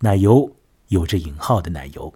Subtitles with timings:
[0.00, 0.54] 奶油
[0.88, 2.12] 有着引号的奶油，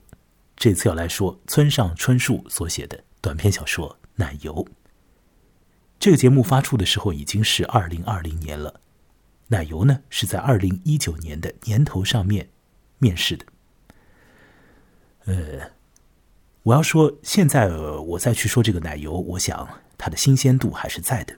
[0.55, 4.55] 这次要来说村上春树所写的短篇小说《奶油》。
[5.99, 8.71] 这个节目发出的时候已经是二零二零年了，
[9.47, 12.51] 《奶油》呢是在二零一九年的年头上面
[12.99, 13.47] 面世的。
[15.25, 15.71] 呃，
[16.65, 19.67] 我要说，现在我再去说这个奶油，我想
[19.97, 21.35] 它的新鲜度还是在的，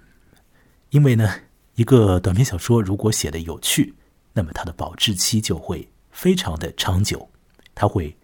[0.91, 1.33] 因为呢，
[1.77, 3.95] 一个短篇小说如果写的有趣，
[4.33, 5.89] 那么它的保质期就会。
[6.13, 7.29] 非常的长久，
[7.75, 8.17] 它会，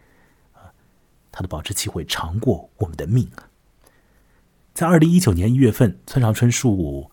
[0.52, 0.70] 啊，
[1.32, 3.28] 它的保质期会长过我们的命。
[4.72, 7.10] 在二零一九年一月份，村上春树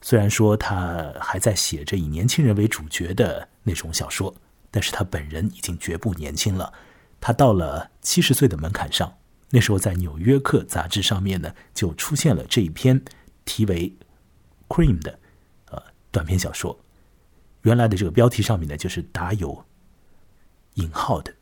[0.00, 4.32] 虽然说他还在写着以年轻人为主角的那种小说，
[4.70, 6.72] 但是他本人已经绝不年轻了。
[7.20, 9.12] 他到了七十岁的门槛上，
[9.50, 13.02] 那时候在《纽约客》杂志上面呢，就出现了这一篇
[13.44, 13.94] 题为
[14.74, 15.18] 《Cream》的
[15.70, 16.78] 呃短篇小说。
[17.62, 19.64] 原来的这个标题上面呢，就是打有。
[20.80, 21.32] 引号的，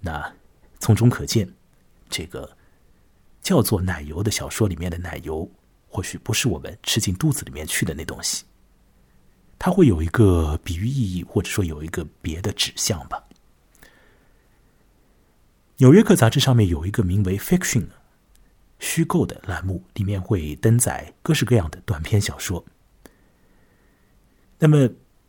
[0.00, 0.32] 那
[0.78, 1.48] 从中可见，
[2.08, 2.56] 这个
[3.42, 5.48] 叫做奶油的小说里面的奶油，
[5.88, 8.44] 或许不是我们吃进肚子里面去的那东西，
[9.58, 13.22] 它会有一个比喻意义，或者说有一个别的指向吧。
[15.76, 17.86] 纽约客杂志上面有一个名为 “fiction”
[18.78, 22.64] 虚构的栏目，里面会登载各式各样的短篇小说。
[24.58, 24.88] 那么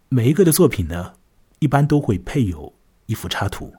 [0.09, 1.13] 每一个的作品呢，
[1.59, 2.73] 一般都会配有。
[3.11, 3.73] 一幅插图，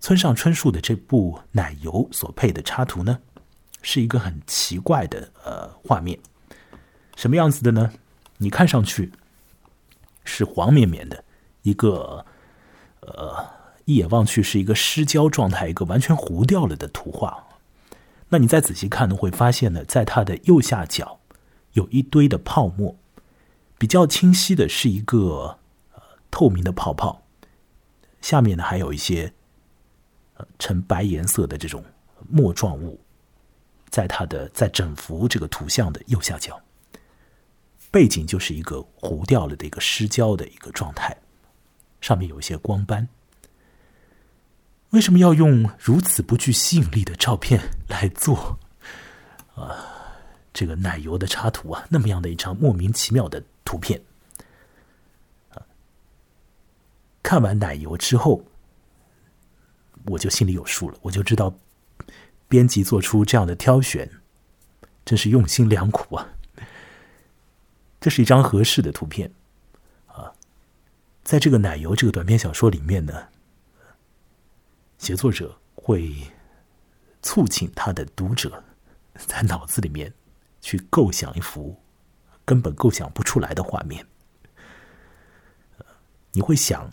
[0.00, 3.20] 村上春树的这部《奶油》所配的插图呢，
[3.82, 6.18] 是一个很奇怪的呃画面，
[7.16, 7.92] 什么样子的呢？
[8.38, 9.12] 你看上去
[10.24, 11.22] 是黄绵绵的
[11.60, 12.24] 一个，
[13.00, 13.46] 呃，
[13.84, 17.46] 一眼望去是一个失焦状态，一个完全糊掉了的图画。
[18.30, 21.20] 那你再仔细看呢，会发现呢，在它的右下角
[21.74, 22.96] 有一堆的泡沫，
[23.76, 25.58] 比较清晰的是一个
[26.30, 27.20] 透明的泡泡。
[28.20, 29.32] 下面呢还有一些，
[30.34, 31.84] 呃，呈白颜色的这种
[32.28, 33.00] 墨状物，
[33.88, 36.60] 在它的在整幅这个图像的右下角，
[37.90, 41.16] 背景就是一个糊掉了的一个失焦的一个状态，
[42.00, 43.08] 上面有一些光斑。
[44.90, 48.58] 为什么要用如此不具吸引力的照片来做
[49.54, 49.86] 啊
[50.52, 51.86] 这个奶油的插图啊？
[51.88, 54.02] 那么样的一张莫名其妙的图片。
[57.22, 58.42] 看完奶油之后，
[60.06, 61.54] 我就心里有数了，我就知道
[62.48, 64.10] 编辑做出这样的挑选，
[65.04, 66.26] 真是用心良苦啊。
[68.00, 69.30] 这是一张合适的图片
[70.06, 70.32] 啊，
[71.22, 73.28] 在这个奶油这个短篇小说里面呢，
[74.96, 76.10] 写作者会
[77.22, 78.64] 促请他的读者
[79.14, 80.12] 在脑子里面
[80.62, 81.78] 去构想一幅
[82.46, 84.04] 根本构想不出来的画面，
[86.32, 86.90] 你会想。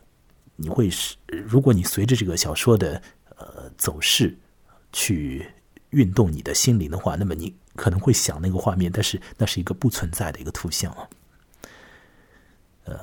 [0.60, 3.00] 你会是，如果你随着这个小说的
[3.36, 4.36] 呃走势
[4.92, 5.48] 去
[5.92, 11.08] 运动你的心灵的话，那么你可能会想那个画面，但是那是一个不存在的一个图像啊。
[12.86, 13.00] 呃，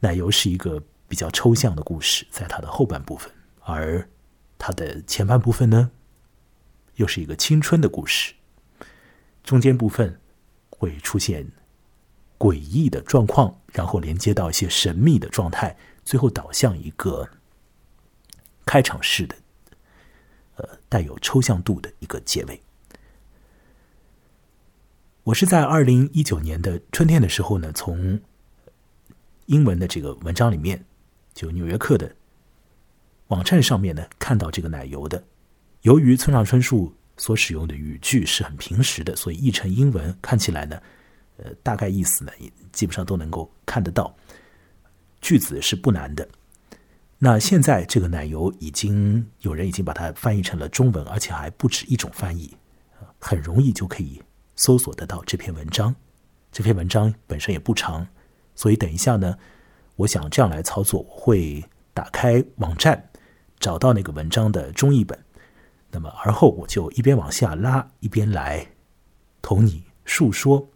[0.00, 4.04] 奶油是一个比较抽象的故事，在它的后半部分，而
[4.58, 5.88] 它的前半部分呢，
[6.96, 8.34] 又是一个青春的故事，
[9.44, 10.20] 中间部分
[10.68, 11.46] 会出现
[12.36, 15.76] 诡异的状况，然后连接到一些神秘的状态。
[16.04, 17.28] 最后导向一个
[18.64, 19.36] 开场式的，
[20.56, 22.60] 呃，带有抽象度的一个结尾。
[25.22, 28.20] 我是在二零一九年的春天的时候呢，从
[29.46, 30.84] 英文的这个文章里面，
[31.34, 32.14] 就《纽约客》的
[33.28, 35.22] 网站上面呢，看到这个奶油的。
[35.82, 40.82] 由于村上春树所使用的语句是很平实的，所以译成英文看起来呢，
[41.36, 44.14] 呃，大概意思呢，也基本上都能够看得到。
[45.20, 46.28] 句子是不难的，
[47.18, 52.56] 那现在这个奶油已经有人已经把它翻译成了中文，而且还不止一种翻译，
[53.18, 54.20] 很容易就可以
[54.56, 55.94] 搜索得到这篇文章。
[56.50, 58.06] 这篇文章本身也不长，
[58.54, 59.36] 所以等一下呢，
[59.96, 63.10] 我想这样来操作：我会打开网站，
[63.58, 65.22] 找到那个文章的中译本，
[65.90, 68.66] 那么而后我就一边往下拉，一边来
[69.42, 70.66] 同你述说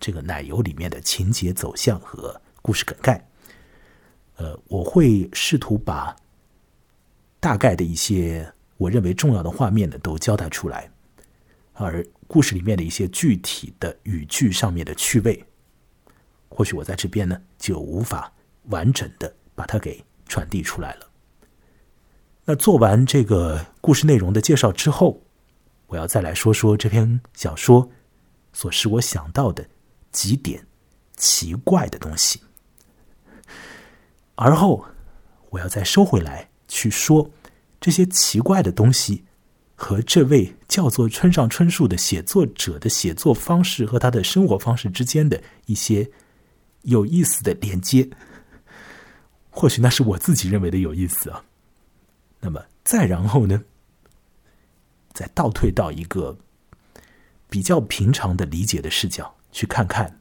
[0.00, 3.27] 这个奶油里面的情节走向和故事梗概。
[4.38, 6.14] 呃，我会试图把
[7.40, 10.88] 大概的一些我认为重要的画面呢都交代出来，
[11.72, 15.44] 而故事里面的一些具体的语句上面的趣味，
[16.48, 18.32] 或许我在这边呢就无法
[18.68, 21.08] 完整的把它给传递出来了。
[22.44, 25.20] 那做完这个故事内容的介绍之后，
[25.88, 27.90] 我要再来说说这篇小说
[28.52, 29.68] 所使我想到的
[30.12, 30.64] 几点
[31.16, 32.40] 奇怪的东西。
[34.40, 34.84] 而后，
[35.50, 37.28] 我要再收回来去说
[37.80, 39.24] 这些奇怪的东西
[39.74, 46.08] 和这位叫做村上春树的写作者的写作方式和他的生活方式之间的一些
[46.82, 48.08] 有意思的连接。
[49.50, 51.44] 或许那是我自己认为的有意思啊。
[52.38, 53.60] 那么再然后呢，
[55.12, 56.38] 再倒退到一个
[57.50, 60.20] 比较平常的理解的视角去看看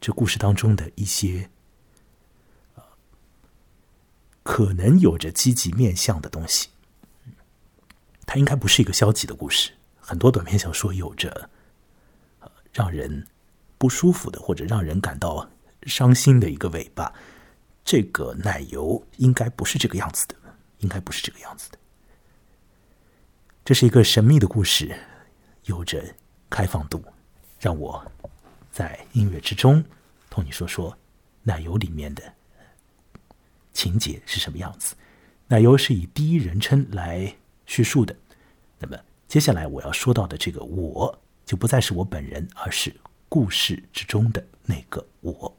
[0.00, 1.50] 这故事当中的一些。
[4.44, 6.68] 可能有着积极面向的东西，
[8.24, 9.72] 它应该不是一个消极的故事。
[9.98, 11.50] 很多短篇小说有着
[12.72, 13.26] 让人
[13.78, 15.48] 不舒服的，或者让人感到
[15.84, 17.12] 伤心的一个尾巴。
[17.84, 20.34] 这个奶油应该不是这个样子的，
[20.78, 21.78] 应该不是这个样子的。
[23.64, 24.94] 这是一个神秘的故事，
[25.64, 26.04] 有着
[26.50, 27.02] 开放度。
[27.58, 28.04] 让我
[28.70, 29.82] 在音乐之中
[30.28, 30.94] 同你说说
[31.42, 32.22] 奶油里面的。
[33.74, 34.94] 情节是什么样子？
[35.48, 37.34] 奶油是以第一人称来
[37.66, 38.16] 叙述的。
[38.78, 38.96] 那么
[39.28, 42.94] 接下来我要说到的这个我，就不再是我本人，而是
[43.28, 45.54] 故事之中的那个我。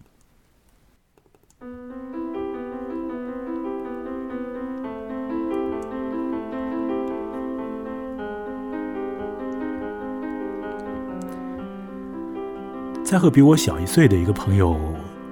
[13.03, 14.75] 在和比我小一岁的一个朋友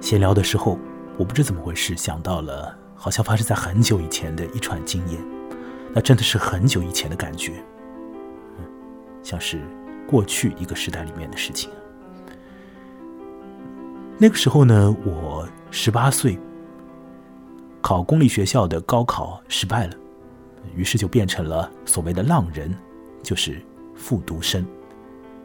[0.00, 0.78] 闲聊的时候。
[1.16, 5.20] 我不知怎么回事，想到了好像发生在很久以前的一串经验，
[5.92, 7.52] 那真的是很久以前的感觉，
[9.22, 9.60] 像是
[10.08, 11.70] 过去一个时代里面的事情。
[14.18, 16.38] 那个时候呢，我十八岁，
[17.80, 19.94] 考公立学校的高考失败了，
[20.74, 22.74] 于是就变成了所谓的浪人，
[23.22, 23.60] 就是
[23.94, 24.66] 复读生。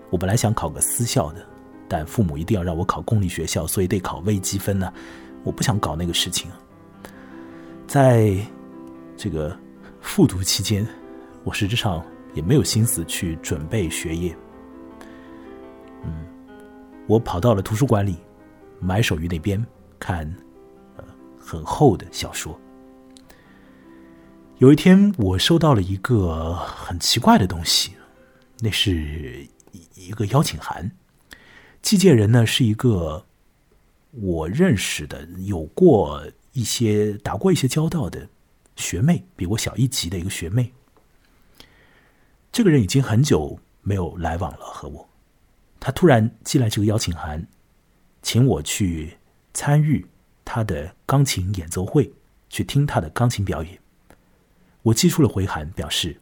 [0.09, 1.45] 我本来想考个私校的，
[1.87, 4.91] 但父母一定要让我考公立学校，所以得考微积分呢。
[5.43, 6.51] 我不想搞那个事情，
[7.87, 8.35] 在
[9.15, 9.57] 这个
[10.01, 10.85] 复读期间，
[11.43, 14.35] 我实质上也没有心思去准备学业。
[16.03, 16.25] 嗯，
[17.07, 18.17] 我跑到了图书馆里，
[18.79, 19.65] 埋首于那边
[19.97, 20.31] 看
[21.39, 22.59] 很厚的小说。
[24.57, 27.93] 有一天，我收到了一个很奇怪的东西，
[28.59, 29.47] 那是
[29.95, 30.91] 一个邀请函，
[31.81, 33.25] 寄件人呢是一个。
[34.11, 38.27] 我认识的有过一些打过一些交道的
[38.75, 40.73] 学妹，比我小一级的一个学妹。
[42.51, 45.07] 这个人已经很久没有来往了，和我。
[45.79, 47.45] 他突然寄来这个邀请函，
[48.21, 49.15] 请我去
[49.53, 50.05] 参与
[50.43, 52.11] 他的钢琴演奏会，
[52.49, 53.79] 去听他的钢琴表演。
[54.81, 56.19] 我寄出了回函，表示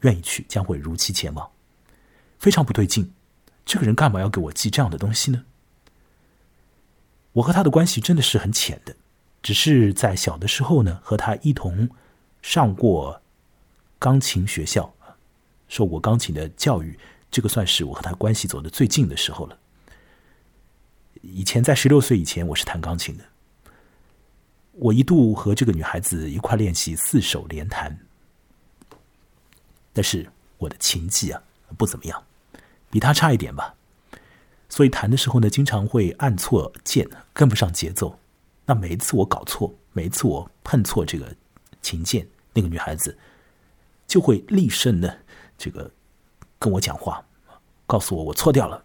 [0.00, 1.48] 愿意去，将会如期前往。
[2.38, 3.12] 非常不对劲，
[3.64, 5.44] 这个人干嘛要给我寄这样的东西呢？
[7.34, 8.94] 我和他的关系真的是很浅的，
[9.42, 11.88] 只是在小的时候呢，和他一同
[12.40, 13.20] 上过
[13.98, 14.94] 钢琴学校，
[15.68, 16.96] 受过钢琴的教育，
[17.32, 19.58] 这个算是我和他关系走的最近的时候了。
[21.22, 23.24] 以前在十六岁以前，我是弹钢琴的，
[24.72, 27.98] 我一度和这个女孩子一块练习四手联弹，
[29.92, 31.42] 但是我的琴技啊
[31.76, 32.22] 不怎么样，
[32.90, 33.74] 比她差一点吧。
[34.74, 38.18] 所以弹的时候呢，经常会按错键，跟不上节奏。
[38.66, 41.32] 那每一次我搞错，每一次我碰错这个
[41.80, 43.16] 琴键，那个女孩子
[44.08, 45.16] 就会厉声的
[45.56, 45.88] 这个
[46.58, 47.24] 跟我讲话，
[47.86, 48.84] 告诉我我错掉了，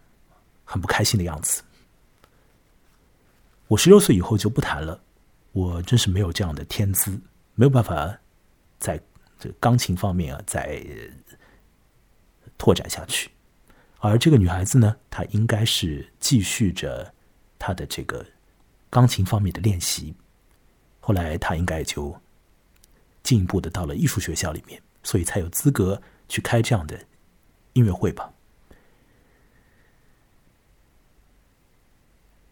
[0.63, 1.63] 很不开心的样子。
[3.67, 5.01] 我十六岁以后就不弹了，
[5.53, 7.19] 我真是没有这样的天资，
[7.55, 8.15] 没有办法
[8.77, 9.01] 在
[9.39, 10.85] 这钢琴方面啊再
[12.59, 13.31] 拓展下去。
[13.99, 17.13] 而这个女孩子呢，她应该是继续着
[17.57, 18.25] 她的这个
[18.89, 20.15] 钢琴方面的练习。
[20.99, 22.19] 后来她应该就
[23.21, 26.99] 进一步的到了艺术学校里面，所以才有资格去开这样的
[27.73, 28.31] 音乐会吧？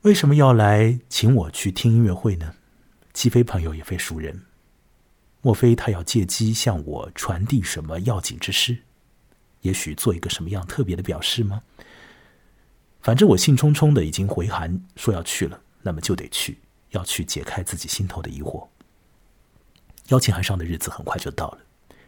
[0.02, 2.56] 为什么要来请我去听音乐会呢？
[3.14, 4.46] 既非朋友也非熟人，
[5.42, 8.84] 莫非他要借机向我传递什么要紧之事？
[9.62, 11.62] 也许做一个什么样特别的表示吗？
[13.02, 16.60] 反正我兴冲冲的已经回函说要去了，那么就得去，
[16.92, 18.68] 要去解开自己心头的疑惑。
[20.10, 21.60] 邀请函上的日子很快就到了，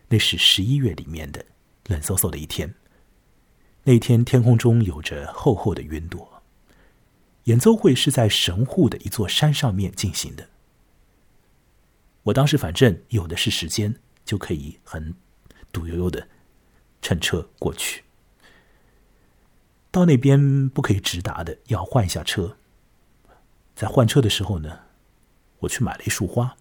[0.07, 1.45] 那是十一月里面的
[1.87, 2.73] 冷飕飕的一天。
[3.83, 6.41] 那天天空中有着厚厚的云朵。
[7.45, 10.47] 演奏会是在神户的一座山上面进行的。
[12.23, 15.15] 我当时反正有的是时间，就可以很
[15.71, 16.27] 堵悠悠的。
[17.01, 18.03] 乘车过去，
[19.91, 22.57] 到那边不可以直达的，要换一下车。
[23.75, 24.79] 在换车的时候呢，
[25.59, 26.55] 我去买了一束花。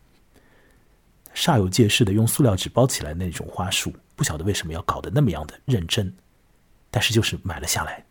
[1.35, 6.12] 煞有介事的用塑料纸包起来那种花束，不晓得为什么要搞得那么样的认真，
[6.90, 8.04] 但是就是买了下来，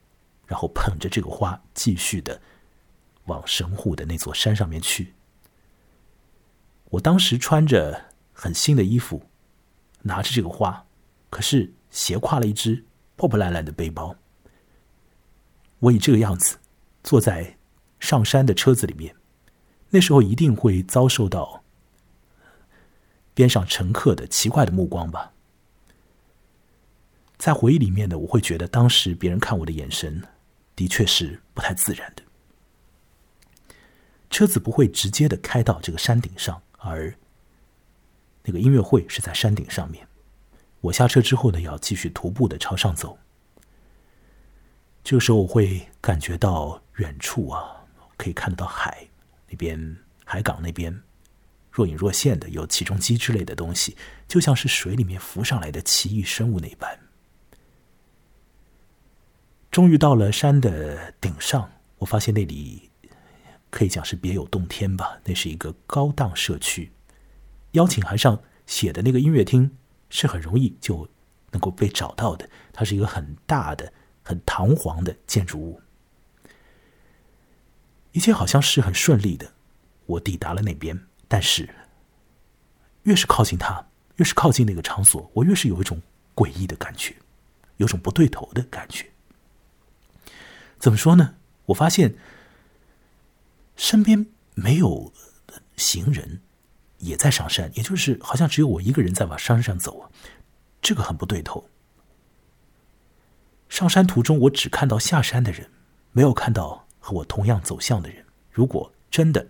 [0.45, 2.39] 然后捧着这个花，继续的
[3.25, 5.13] 往神户的那座山上面去。
[6.89, 9.21] 我当时穿着很新的衣服，
[10.01, 10.85] 拿着这个花，
[11.29, 12.85] 可是斜挎了一只
[13.15, 14.15] 破破烂烂的背包。
[15.79, 16.59] 我以这个样子
[17.03, 17.57] 坐在
[17.99, 19.15] 上山的车子里面，
[19.89, 21.63] 那时候一定会遭受到。
[23.33, 25.33] 边上乘客的奇怪的目光吧，
[27.37, 30.23] 在回忆里面呢，我会觉得当时别人看我的眼神
[30.75, 32.21] 的确是不太自然的。
[34.29, 37.11] 车子不会直接的开到这个山顶上，而
[38.43, 40.06] 那个音乐会是在山顶上面。
[40.81, 43.17] 我下车之后呢，要继续徒步的朝上走。
[45.03, 47.85] 这个时候我会感觉到远处啊，
[48.17, 49.07] 可以看得到海
[49.49, 51.01] 那边，海港那边。
[51.71, 53.95] 若隐若现的有起重机之类的东西，
[54.27, 56.99] 就像是水里面浮上来的奇异生物那般。
[59.69, 61.69] 终于到了山的顶上，
[61.99, 62.89] 我发现那里
[63.69, 65.19] 可以讲是别有洞天吧。
[65.23, 66.91] 那是一个高档社区，
[67.73, 69.77] 邀请函上写的那个音乐厅
[70.09, 71.07] 是很容易就
[71.51, 72.49] 能够被找到的。
[72.73, 73.91] 它是一个很大的、
[74.23, 75.81] 很堂皇的建筑物，
[78.11, 79.53] 一切好像是很顺利的。
[80.05, 80.99] 我抵达了那边。
[81.29, 81.67] 但是，
[83.03, 83.85] 越是靠近他，
[84.15, 86.01] 越是靠近那个场所，我越是有一种
[86.33, 87.13] 诡异的感觉，
[87.75, 89.05] 有种不对头的感觉。
[90.79, 91.35] 怎么说呢？
[91.65, 92.15] 我发现
[93.75, 95.11] 身边没有
[95.75, 96.41] 行人
[96.99, 100.09] 也在上山，也就是好像只有我一个人在往山上走啊，
[100.81, 101.67] 这个很不对头。
[103.69, 105.69] 上山途中，我只看到下山的人，
[106.11, 108.25] 没有看到和我同样走向的人。
[108.51, 109.45] 如果真的……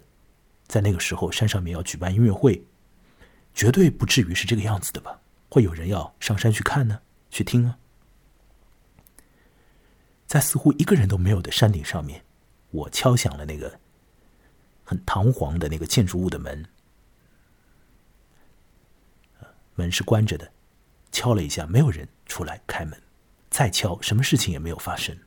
[0.67, 2.61] 在那个时候，山上面要举办音乐会，
[3.53, 5.21] 绝对不至于是这个样子的吧？
[5.49, 6.99] 会有人要上山去看呢，
[7.29, 7.77] 去听啊？
[10.25, 12.21] 在似乎一个人都没有的山顶上面，
[12.71, 13.79] 我敲响了那个
[14.83, 16.65] 很堂皇的那个建筑物的门，
[19.77, 20.51] 门是关着的，
[21.11, 23.01] 敲了一下，没有人出来开门，
[23.49, 25.17] 再敲，什么事情也没有发生，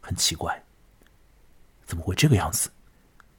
[0.00, 0.62] 很奇怪，
[1.84, 2.68] 怎么会这个样子？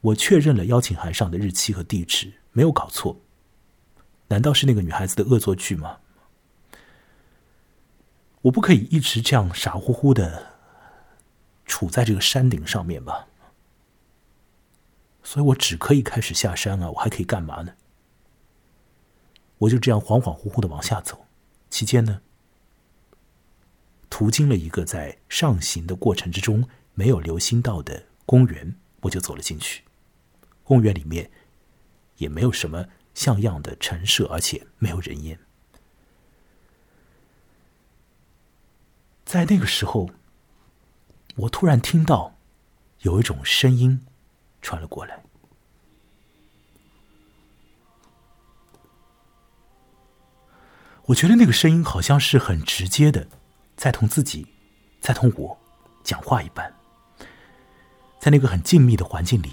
[0.01, 3.19] 我确认了邀请函上的日期和地址，没有搞错。
[4.29, 5.97] 难道是那个女孩子的恶作剧吗？
[8.41, 10.53] 我不可以一直这样傻乎乎的
[11.65, 13.27] 处在这个山顶上面吧？
[15.23, 16.89] 所以我只可以开始下山啊！
[16.89, 17.73] 我还可以干嘛呢？
[19.59, 21.25] 我就这样恍恍惚惚的往下走，
[21.69, 22.21] 期间呢，
[24.09, 29.83] 途经了一个在上行的过程之中没有留心到的公园，我就走了进去。
[30.63, 31.31] 公园里面
[32.17, 35.39] 也没有什么像样的陈设，而且没有人烟。
[39.25, 40.09] 在那个时候，
[41.35, 42.37] 我突然听到
[43.01, 44.05] 有一种声音
[44.61, 45.23] 传了过来。
[51.07, 53.25] 我觉得那个声音好像是很直接的，
[53.77, 54.45] 在同自己，
[54.99, 55.57] 在同我
[56.03, 56.73] 讲话一般。
[58.19, 59.51] 在那个很静谧的环境里。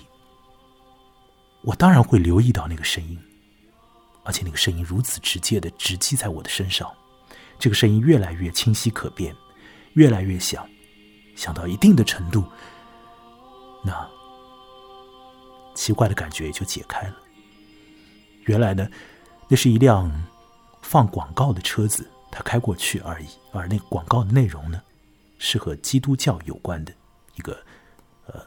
[1.63, 3.17] 我当然会留意到那个声音，
[4.25, 6.93] 而且那个声音如此直接的直击在我的身上，
[7.59, 9.35] 这个声音越来越清晰可辨，
[9.93, 10.69] 越来越响，
[11.37, 12.45] 响到一定的程度，
[13.85, 14.07] 那
[15.75, 17.17] 奇怪的感觉也就解开了。
[18.47, 18.87] 原来呢，
[19.47, 20.11] 那是一辆
[20.85, 24.81] 放广告的车子，它开过去而已，而那广告的内容呢，
[25.39, 26.95] 是和基督教有关的
[27.35, 27.65] 一个，
[28.27, 28.47] 呃，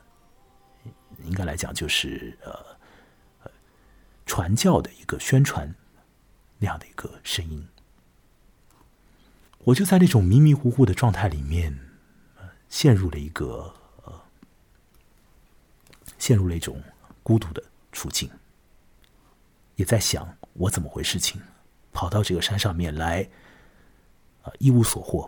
[1.24, 2.78] 应该来讲就是呃。
[4.30, 5.74] 传教的一个宣传，
[6.60, 7.66] 那样的一个声音，
[9.60, 11.80] 我就在那种迷迷糊糊的状态里面，
[12.68, 14.14] 陷入了一个呃，
[16.20, 16.84] 陷入了一种
[17.24, 17.64] 孤独的
[17.94, 18.30] 处境，
[19.78, 21.42] 也在想我怎么回事情，
[21.98, 23.28] 跑到这个山上面来，
[24.44, 25.28] 啊，一无所获。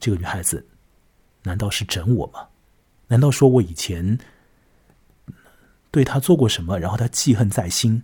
[0.00, 0.66] 这个女孩子，
[1.42, 2.48] 难道是整我吗？
[3.08, 4.18] 难道说我以前？
[5.90, 8.02] 对他做过什么，然后他记恨在心，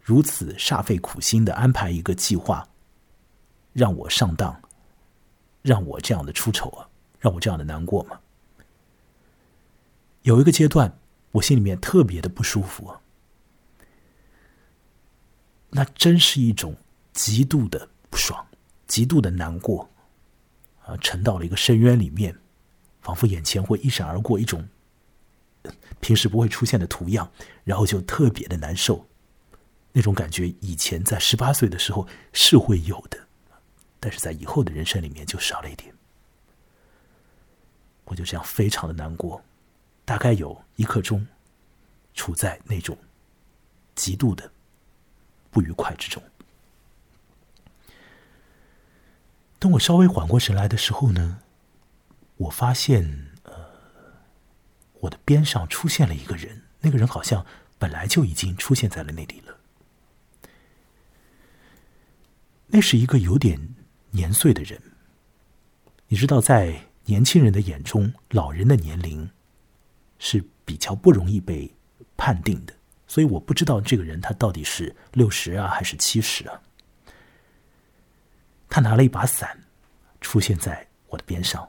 [0.00, 2.66] 如此煞费苦心的安排一个计划，
[3.74, 4.58] 让我上当，
[5.60, 6.88] 让我这样的出丑啊，
[7.18, 8.18] 让我这样的难过吗？
[10.22, 10.98] 有一个阶段，
[11.32, 12.98] 我心里面特别的不舒服啊，
[15.70, 16.76] 那真是一种
[17.12, 18.44] 极度的不爽，
[18.86, 19.88] 极度的难过，
[20.84, 22.36] 啊，沉到了一个深渊里面，
[23.00, 24.68] 仿佛眼前会一闪而过一种。
[26.00, 27.30] 平时不会出现的图样，
[27.64, 29.06] 然后就特别的难受，
[29.92, 33.18] 那种感觉，以前在十八岁的时候是会有的，
[34.00, 35.94] 但是在以后的人生里面就少了一点。
[38.04, 39.40] 我就这样非常的难过，
[40.04, 41.24] 大概有一刻钟，
[42.14, 42.96] 处在那种
[43.94, 44.50] 极度的
[45.50, 46.22] 不愉快之中。
[49.58, 51.42] 等我稍微缓过神来的时候呢，
[52.36, 53.52] 我发现，呃，
[55.00, 57.44] 我的边上出现了一个人，那个人好像
[57.78, 59.56] 本来就已经出现在了那里了。
[62.68, 63.74] 那是一个有点
[64.12, 64.80] 年岁的人，
[66.08, 69.28] 你知道，在年轻人的眼中，老人的年龄
[70.18, 71.74] 是比较不容易被
[72.16, 72.72] 判定的，
[73.10, 76.62] 所以我不知道这个人他到底是六十啊，还是七十啊。
[78.68, 79.60] 他拿了一把伞，
[80.20, 81.68] 出现在我的边上。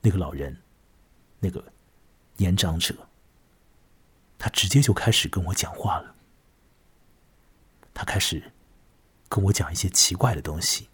[0.00, 0.58] 那个老人，
[1.38, 1.62] 那个
[2.38, 2.94] 年长者，
[4.38, 6.14] 他直接就开始跟我讲话了。
[7.92, 8.50] 他开始
[9.28, 10.88] 跟我讲一些奇怪的东西。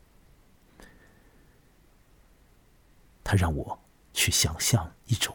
[3.22, 3.80] 他让我
[4.12, 5.32] 去想象一种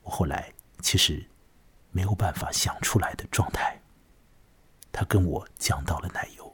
[0.00, 1.24] 我后来其实
[1.90, 3.80] 没有办法想出来的状态。
[4.92, 6.52] 他跟我讲到了奶油。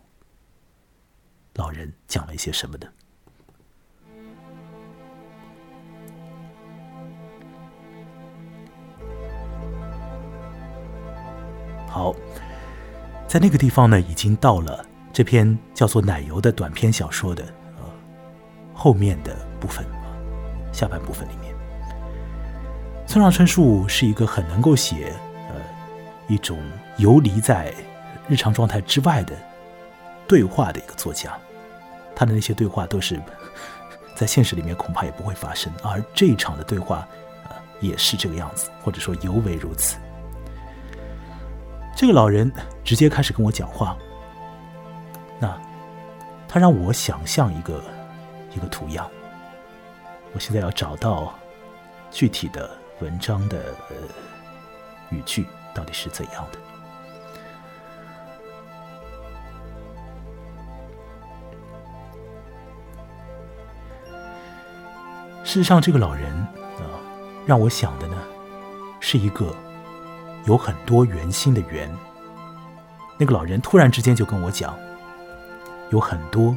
[1.55, 2.87] 老人讲了一些什么呢？
[11.89, 12.15] 好，
[13.27, 17.43] 在那个地方呢，已经到了这篇叫做《奶油》的短篇小说的
[17.79, 17.91] 呃
[18.75, 19.83] 后面的部分，
[20.75, 21.56] 下半部分里面，
[23.07, 25.13] 村上春树是一个很能够写
[25.49, 25.55] 呃
[26.29, 26.59] 一种
[26.97, 27.73] 游离在
[28.29, 29.35] 日常状态之外的
[30.27, 31.33] 对话的一个作家。
[32.15, 33.21] 他的那些对话都是
[34.15, 37.07] 在现实里面恐怕也不会发生，而这一场的对话，
[37.45, 39.99] 呃，也是这个样子，或者说尤为如此。
[41.95, 42.51] 这个老人
[42.83, 43.97] 直接开始跟我讲话，
[45.39, 45.55] 那
[46.49, 47.83] 他让我想象一个
[48.55, 49.09] 一个图样。
[50.33, 51.35] 我现在要找到
[52.11, 53.97] 具体的文章的呃
[55.11, 56.59] 语句到底是怎样的。
[65.45, 66.85] 事实上，这个老人啊，
[67.47, 68.17] 让我想的呢，
[69.01, 69.55] 是一个
[70.45, 71.89] 有很多圆心的圆。
[73.17, 74.77] 那个老人突然之间就跟我讲，
[75.91, 76.55] 有很多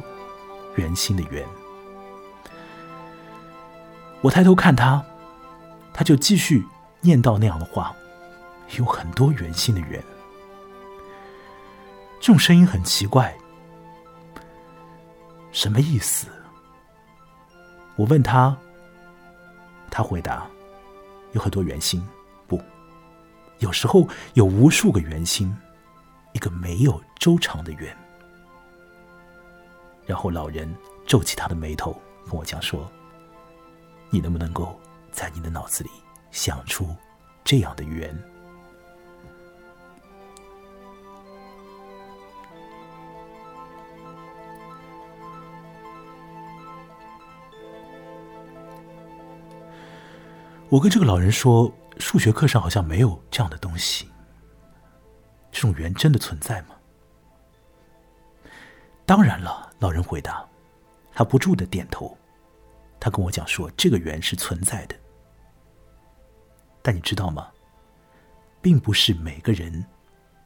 [0.74, 1.46] 圆心的圆。
[4.20, 5.02] 我抬头看他，
[5.92, 6.64] 他就继续
[7.00, 7.94] 念叨那样的话，
[8.78, 10.02] 有很多圆心的圆。
[12.20, 13.36] 这种声音很奇怪，
[15.52, 16.28] 什么意思？
[17.96, 18.56] 我问他。
[19.92, 20.46] 他回答
[21.34, 22.06] ：“有很多圆心，
[22.46, 22.62] 不，
[23.58, 25.52] 有时候有无数个圆心，
[26.32, 27.94] 一个没有周长的圆。”
[30.06, 30.72] 然后老人
[31.06, 32.88] 皱起他的眉头，跟我讲说
[34.10, 34.80] ：“你能不能够
[35.12, 35.90] 在你的脑子里
[36.30, 36.88] 想出
[37.44, 38.16] 这样的圆？”
[50.68, 54.08] 我跟这个老人说，数学课上好像没有这样的东西。
[55.50, 56.76] 这种圆真的存在吗？
[59.04, 60.48] 当然了，老人回答，
[61.12, 62.16] 他不住的点头。
[63.00, 64.94] 他跟我讲说，这个圆是存在的。
[66.82, 67.48] 但你知道吗？
[68.62, 69.84] 并不是每个人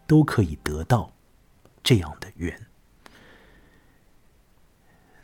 [0.06, 1.12] 都可以得到
[1.82, 2.66] 这样的圆。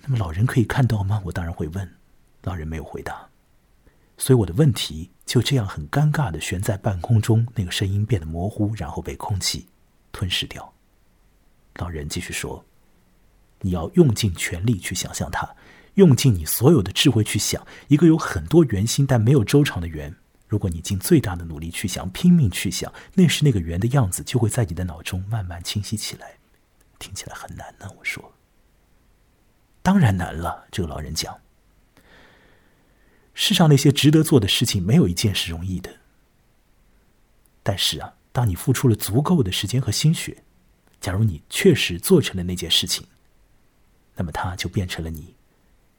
[0.03, 1.23] 那么老人可以看到吗？
[1.25, 1.96] 我当然会问。
[2.42, 3.29] 老人没有回答。
[4.16, 9.68] 所以我的问题就这样很尴尬的悬在半空中，那个声音变得模糊，然后被空气
[10.11, 10.73] 吞噬掉。
[11.77, 12.64] 老人继续说
[13.61, 15.49] ：“你要用尽全力去想象它，
[15.94, 20.14] 用尽你所有的智慧去想一个有很多圆心但没有周长的圆。
[20.50, 26.38] 如果你尽最大的努力去想，拼命去想，那时那个圆的样子就会在你的脑中慢慢清晰起来。
[26.98, 28.32] 听起来很难呢。”我说
[29.80, 31.38] ：“当然难了。”这个老人讲。
[33.32, 35.98] 世上那些值得做的事情，没有一件是容易的。
[37.62, 40.42] 但是啊，当你付出了足够的时间和心血，
[41.00, 43.06] 假如你确实做成了那件事情，
[44.16, 45.36] 那么它就变成了你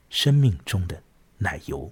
[0.09, 1.01] 生命中的
[1.37, 1.89] 奶油。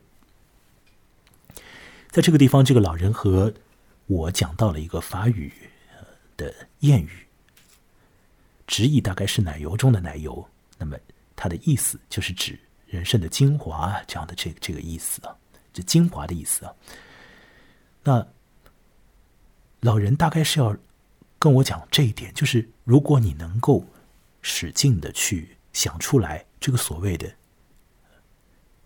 [2.10, 3.54] 在这个地方，这个老人和
[4.08, 5.54] 我讲到了一个法语
[6.36, 7.26] 的谚语，
[8.68, 10.48] 直译大概是“奶油中的奶油”。
[10.78, 10.98] 那么
[11.36, 12.60] 它的意思就是指。
[12.92, 15.38] 人生的精华，这样的这个这个意思啊，
[15.72, 16.74] 这精华的意思啊。
[18.04, 18.28] 那
[19.82, 20.76] 老人大概是要
[21.38, 23.86] 跟我讲这一点，就是如果你能够
[24.42, 27.32] 使劲的去想出来这个所谓的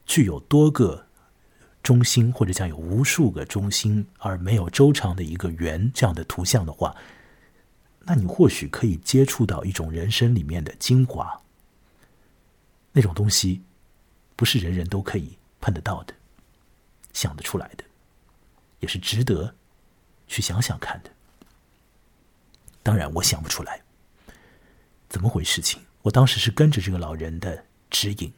[0.06, 1.08] 具有多个
[1.84, 6.96] 中心，或者讲有无数个中心而没有周长的一个圆这样的图像的话，
[8.00, 11.40] 那你或许可以接触到一种人生里面的精华。
[12.94, 13.62] 那种东西
[14.36, 16.14] 不是人人都可以碰得到的，
[17.12, 17.84] 想得出来的，
[18.80, 19.54] 也是值得
[20.28, 21.10] 去想想看的。
[22.82, 23.82] 当然，我想不出来，
[25.10, 25.62] 怎么回事？
[25.62, 28.32] 情我当时是跟着这个老人的指引，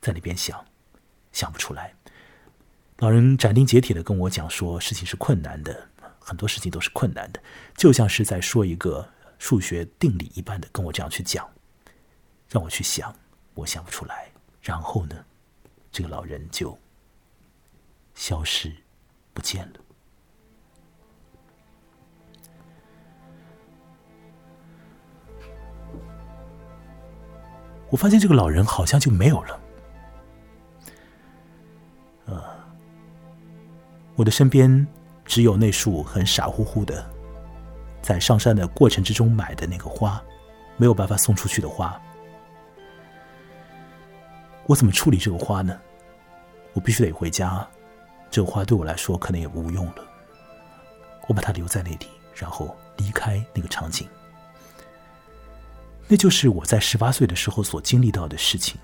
[0.00, 0.64] 在那边想，
[1.32, 1.94] 想不出来。
[2.98, 7.40] 老人斩钉截铁的跟我讲说，事情是困难的，很多事情都是困难的，
[7.76, 9.08] 就像是在说一个
[9.38, 11.48] 数学定理一般的，跟我这样去讲，
[12.48, 13.14] 让我去想，
[13.54, 14.28] 我想不出来。
[14.60, 15.14] 然后呢，
[15.92, 16.76] 这个老人就
[18.16, 18.74] 消失
[19.32, 19.80] 不见了。
[27.90, 29.57] 我发现这个老人好像就没有了。
[34.18, 34.84] 我的身边
[35.24, 37.08] 只有那束很傻乎乎的，
[38.02, 40.20] 在上山的过程之中买的那个花，
[40.76, 41.96] 没有办法送出去的花。
[44.66, 45.80] 我怎么处理这个花呢？
[46.72, 47.64] 我必须得回家，
[48.28, 50.04] 这个花对我来说可能也无用了。
[51.28, 54.08] 我把它留在那里，然后离开那个场景。
[56.08, 58.80] 那就是我在十八岁的时候所经历到的事情。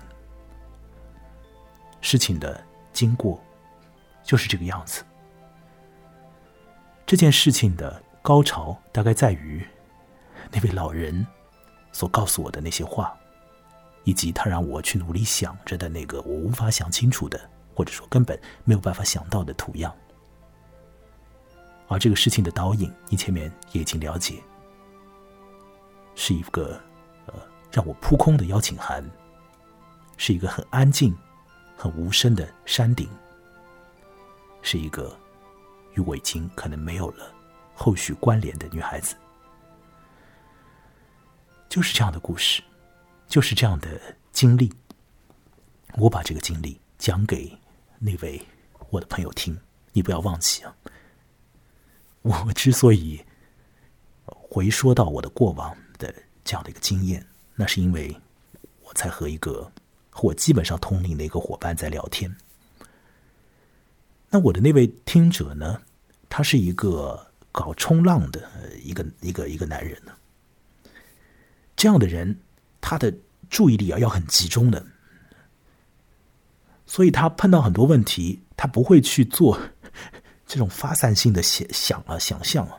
[1.99, 3.43] 事情的经过
[4.23, 5.03] 就是这个样子。
[7.05, 9.65] 这件事情的高潮大概在于
[10.51, 11.25] 那位老人
[11.91, 13.15] 所告诉我的那些话，
[14.03, 17.39] 以及他让我去努力想着的那个我无法想清楚的，
[17.75, 19.93] 或者说根本没有办法想到的图样。
[21.87, 24.41] 而这个事情的导引，你前面也已经了解，
[26.15, 26.79] 是一个
[27.27, 27.33] 呃。
[27.71, 29.03] 让我扑空的邀请函，
[30.15, 31.13] 是一个很安静、
[31.75, 33.09] 很无声的山顶，
[34.61, 35.13] 是一个
[35.95, 37.33] 与我已经可能没有了
[37.73, 39.15] 后续关联的女孩子，
[41.67, 42.63] 就是这样的故事，
[43.27, 43.99] 就是这样的
[44.31, 44.71] 经历。
[45.97, 47.57] 我把这个经历讲给
[47.99, 48.41] 那位
[48.89, 49.57] 我的朋友听，
[49.93, 50.75] 你不要忘记啊！
[52.21, 53.23] 我之所以
[54.25, 57.25] 回说到我的过往的这样的一个经验。
[57.55, 58.13] 那是因为
[58.81, 59.71] 我在和一个
[60.09, 62.35] 和我基本上同龄的一个伙伴在聊天。
[64.35, 65.81] 那我的那位听者呢，
[66.27, 68.41] 他是一个搞冲浪的
[68.83, 70.11] 一个一个一个男人呢。
[71.77, 72.37] 这样的人，
[72.81, 73.13] 他的
[73.49, 74.85] 注意力啊要很集中的，
[76.85, 79.57] 所以他碰到很多问题，他不会去做
[80.45, 82.75] 这种发散性的想想啊想象啊。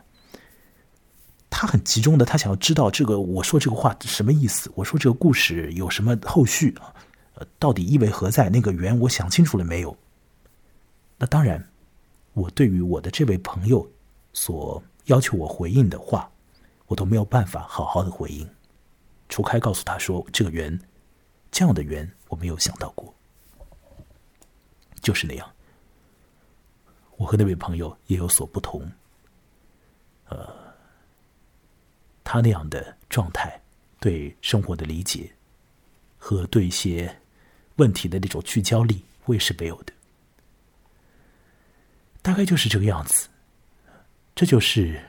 [1.49, 4.71] 他很集中的，他想要知道这个我说这个话什么意思？
[4.75, 6.93] 我说这个故事有什么后续啊？
[7.33, 8.47] 呃，到底意味何在？
[8.47, 9.97] 那个缘我想清楚了没有？
[11.17, 11.69] 那当然，
[12.33, 13.89] 我对于我的这位朋友
[14.33, 16.31] 所要求我回应的话，
[16.85, 18.47] 我都没有办法好好的回应，
[19.27, 20.79] 除开告诉他说这个缘，
[21.51, 23.13] 这样的缘我没有想到过，
[25.01, 25.51] 就是那样。
[27.17, 28.91] 我和那位朋友也有所不同，
[30.29, 30.67] 呃。
[32.29, 33.57] 他那样的状态，
[34.01, 35.31] 对生活的理解
[36.17, 37.21] 和对一些
[37.77, 39.93] 问题的那种聚焦力，我也是没有的。
[42.27, 43.29] 大概就是这个样子。
[44.35, 45.01] 这就是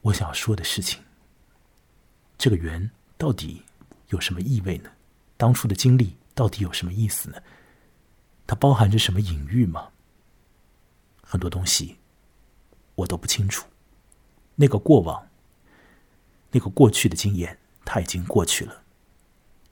[0.00, 0.98] 我想说的事情。
[2.38, 3.62] 这个缘到底
[4.08, 4.90] 有什么意味呢？
[5.36, 7.36] 当初的经历到底有什么意思呢？
[8.46, 9.90] 它包含着什么隐喻吗？
[11.22, 11.98] 很多东西
[12.94, 13.66] 我都不清楚。
[14.54, 15.28] 那个过往。
[16.52, 18.82] 那个过去的经验，它已经过去了。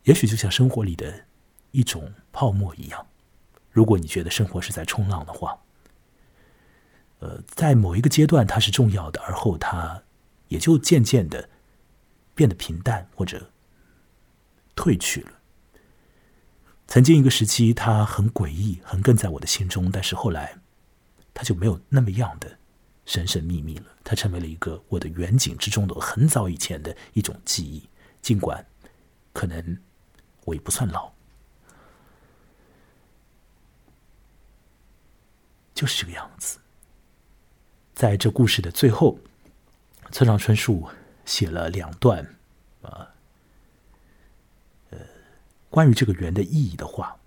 [0.03, 1.25] 也许就像生活里的
[1.71, 3.07] 一种泡沫一样，
[3.71, 5.57] 如果你觉得生活是在冲浪的话，
[7.25, 10.03] 呃，在某一个阶段它是重要的，而后它
[10.49, 11.49] 也就渐渐的
[12.35, 13.49] 变得平淡或者
[14.75, 15.31] 退去了。
[16.85, 20.55] 曾经一个时期，它很诡异，横亘在我的心中，但是后来
[21.33, 22.59] 它就没有那么样的。
[23.05, 27.87] 神神秘秘了，它成为了一个我的远景之中的很早以前的一种记忆。
[28.21, 28.63] 尽管
[29.33, 29.77] 可能
[30.43, 31.11] 我也不算老，
[35.75, 36.57] 就是这个样子。
[37.95, 39.17] 在这故事的最后，
[40.11, 40.85] 村上春树
[41.23, 42.21] 写了两段
[42.81, 43.07] 啊，
[44.89, 44.99] 呃，
[45.69, 47.17] 关于这个圆的意义的话，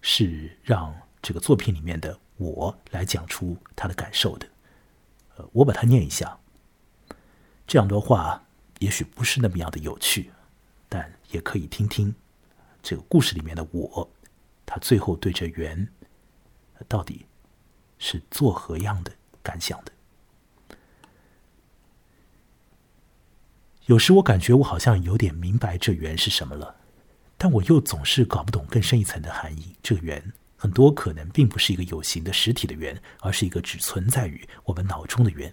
[0.00, 4.48] 是让这个作品里面的我来讲出他的感受的。
[5.36, 6.38] 呃我把它念一下。
[7.66, 8.42] 这样的话
[8.78, 10.30] 也许不是那么样的有趣，
[10.88, 12.14] 但也可以听听
[12.82, 14.10] 这个故事里面的我，
[14.64, 15.86] 他最后对这圆
[16.88, 17.26] 到底
[17.98, 19.92] 是作何样的感想的。
[23.86, 26.76] 有时我感觉我好像有点明白这缘是什么了，
[27.36, 29.74] 但我又总是搞不懂更深一层的含义。
[29.82, 35.52] 这个缘很多可能并不是一个有形的实体的缘，而是一个只存在于我们脑中的缘。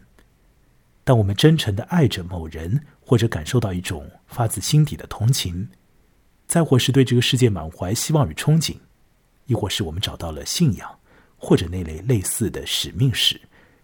[1.04, 5.70] 当我们真诚的爱着某人，或者感受到一种发自心底的同情，
[6.46, 8.78] 再或是对这个世界满怀希望与憧憬，
[9.46, 11.00] 亦或是我们找到了信仰，
[11.38, 13.40] 或者那类类似的使命时。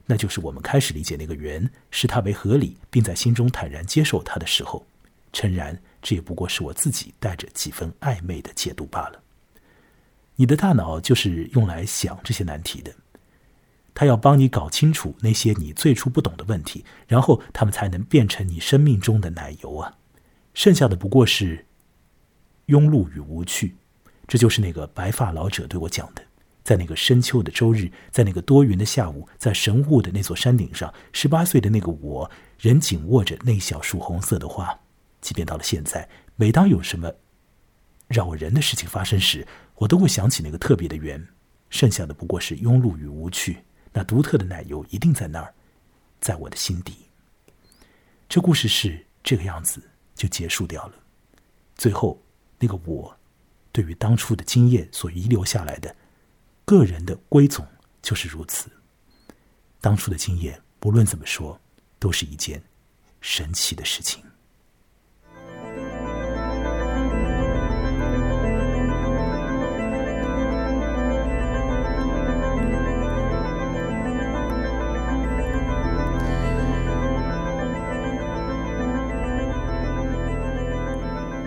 [0.05, 4.85] 那就是我们开始理解那个圆，视它为合理，并在心中坦然接受它的时候，
[5.31, 9.23] 诚然，这也不过是我自己带着几分暧昧的解读罢了。
[10.35, 12.93] 你的大脑就是用来想这些难题的，
[13.93, 19.95] 它要帮你搞清楚那些你最初不懂的问题，然后他们才能变成你生命中的奶油啊！
[20.53, 21.65] 剩下的不过是
[22.67, 23.75] 庸碌与无趣。
[24.27, 26.23] 这就是那个白发老者对我讲的。
[26.63, 34.79] 在那个深秋的周日，在那个多云的下午，在神户的那座山顶上，十八岁的那个我，仍紧握着那小束红色的花。
[35.19, 37.13] 即便到了现在，每当有什么
[38.07, 39.45] 扰人的事情发生时，
[39.75, 41.27] 我都会想起那个特别的缘。
[41.69, 43.57] 剩下的不过是庸碌与无趣。
[43.91, 45.53] 那独特的奶油一定在那儿，
[46.19, 46.93] 在我的心底。
[48.29, 49.81] 这故事是这个样子
[50.15, 50.93] 就结束掉了。
[51.75, 52.21] 最后，
[52.57, 53.15] 那个我，
[53.71, 55.95] 对于当初的经验所遗留下来的。
[56.65, 57.65] 个人的归总
[58.01, 58.69] 就是如此。
[59.81, 61.59] 当初的经验，无论怎么说，
[61.99, 62.61] 都是一件
[63.21, 64.23] 神奇的事情。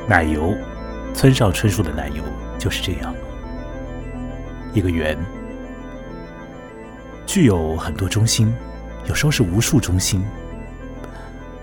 [0.08, 0.54] 奶油，
[1.14, 2.22] 村上春树的奶油
[2.58, 3.12] 就是这样。
[4.76, 5.16] 一个圆，
[7.26, 8.54] 具有很多中心，
[9.08, 10.22] 有时候是无数中心，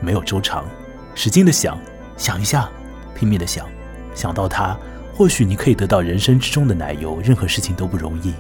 [0.02, 0.66] 没有周长，
[1.14, 1.80] 使劲的想，
[2.18, 2.68] 想一下，
[3.14, 3.70] 拼命的想，
[4.16, 4.76] 想到它，
[5.14, 7.22] 或许你可以得到人生之中的奶油。
[7.22, 8.34] 任何事情都不容易，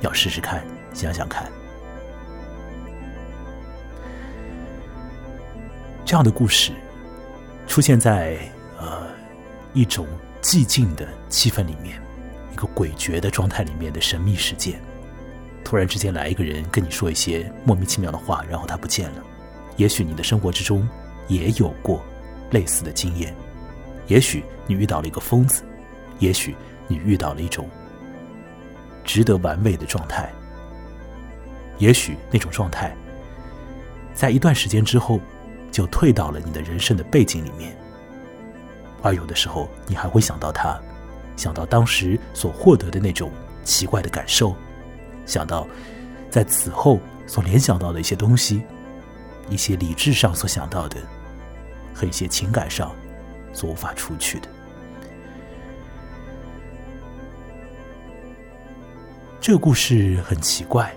[0.00, 0.62] 要试试看，
[0.94, 1.50] 想想看。
[6.04, 6.70] 这样的故事
[7.66, 8.38] 出现在
[8.78, 9.08] 呃
[9.72, 10.06] 一种
[10.40, 12.00] 寂静的气氛里面。
[12.58, 14.80] 一个诡谲的状态里面的神秘事件，
[15.64, 19.22] 突然之间来一个人跟你说一些莫名其妙的话，然后他不见了。
[19.76, 20.86] 也许你的生活之中
[21.28, 22.02] 也有过
[22.50, 23.32] 类似的经验，
[24.08, 25.62] 也许你遇到了一个疯子，
[26.18, 26.56] 也许
[26.88, 27.68] 你遇到了一种
[29.04, 30.28] 值得玩味的状态，
[31.78, 32.92] 也许那种状态
[34.14, 35.20] 在一段时间之后
[35.70, 37.78] 就退到了你的人生的背景里面，
[39.00, 40.76] 而有的时候你还会想到他。
[41.38, 43.30] 想到当时所获得的那种
[43.62, 44.56] 奇怪的感受，
[45.24, 45.66] 想到
[46.28, 46.98] 在此后
[47.28, 48.64] 所联想到的一些东西，
[49.48, 50.96] 一些理智上所想到的，
[51.94, 52.92] 和一些情感上
[53.52, 54.48] 所无法除去的。
[59.40, 60.92] 这个故事很奇怪，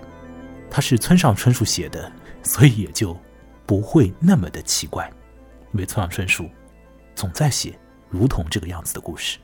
[0.68, 2.10] 它是村上春树写的，
[2.42, 3.16] 所以也就
[3.64, 5.08] 不会那么的奇怪，
[5.72, 6.50] 因为村上春树
[7.14, 7.78] 总在写
[8.10, 9.38] 如同这个样子的故事。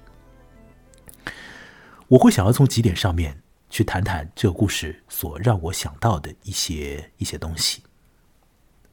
[2.08, 7.82] 我会想要从几点上面去谈谈这个故事所让我想到的一些一些东西，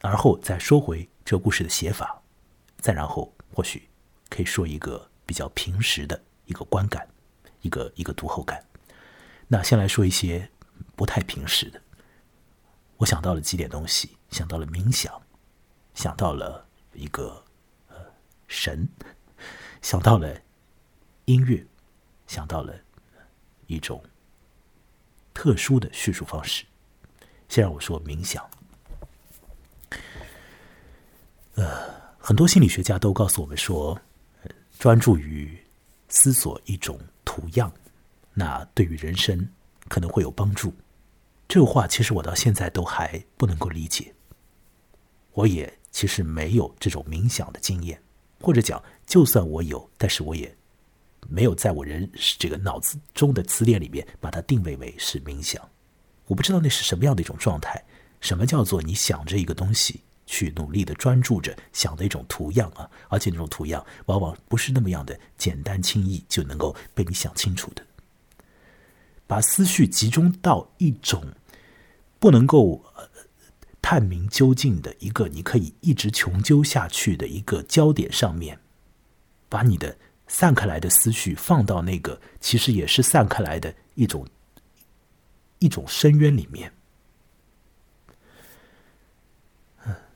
[0.02, 2.22] 而后再说回这个故事的写法，
[2.80, 3.88] 再然后或许
[4.30, 7.08] 可以说一个比较平实的一个观感，
[7.62, 8.62] 一个一个读后感。
[9.48, 10.50] 那先来说一些
[10.94, 11.82] 不太平实的，
[12.98, 15.22] 我想到了几点东西，想到了冥想，
[15.94, 17.42] 想到了一个
[17.88, 17.96] 呃
[18.50, 18.86] 神，
[19.82, 20.38] 想到了
[21.24, 21.66] 音乐，
[22.28, 22.76] 想到了。
[23.68, 24.04] 一种
[25.34, 26.66] 特殊的叙述方式。
[27.48, 28.44] 先让我说冥想。
[31.54, 34.00] 呃，很多心理学家都告诉我们说，
[34.80, 35.58] 专注于
[36.10, 37.72] 思索一种图样，
[38.34, 39.48] 那对于人生
[39.88, 40.74] 可能会有帮助。
[41.48, 44.14] 这个话其实我到现在都还不能够理解。
[45.34, 48.02] 我也其实没有这种冥想的经验，
[48.42, 50.58] 或者讲，就算我有，但是我也。
[51.30, 55.62] 没有在我人这个脑子中的词典里面把它定位为是冥想，
[56.28, 57.84] 我不知道那是什么样的一种状态。
[58.22, 62.90] 什么叫做你想着一个东西，去努力的专注着想的一种图样啊？
[63.10, 67.86] 而且那种图样往往不是那么样的简单轻易就能够被你想清楚的。
[69.28, 71.24] 把思绪集中到一种
[72.20, 72.84] 不能够
[73.82, 78.60] 探明究竟的一个你可以一直穷究下去的一个焦点上面，
[79.48, 79.96] 把你的
[80.28, 84.28] 散开来的思绪放到那个其实也是散开来的一种
[85.60, 86.72] 一种深渊里面。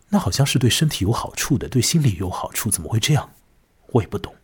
[0.09, 3.31] 那好像是对身体有好处的，对心理有好处，怎么会这样？
[3.89, 4.35] 我也不懂。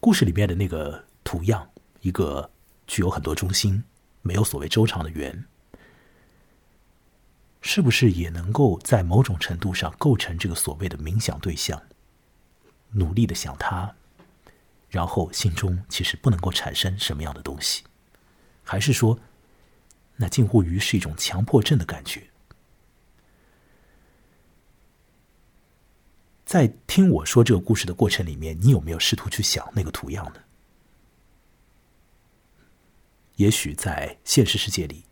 [0.00, 2.50] 故事里面的那个图样，一个
[2.88, 3.84] 具有很多中心、
[4.22, 5.44] 没有所谓周长的圆。
[7.60, 11.80] 是不是也能够在某种程度上构成这个所谓的冥想对象？
[12.90, 13.94] 努力的想他，
[14.88, 17.84] 然后心中其实不能够产生什么样的东西，
[18.64, 19.18] 还是说，
[20.16, 22.28] 那近乎于是一种强迫症的感觉？
[26.44, 30.40] 在听我说这个故事的过程里面，你有没有试图去想那个图样呢？
[33.36, 35.04] 也许在现实世界里，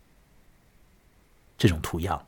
[1.57, 2.27] 这种图样。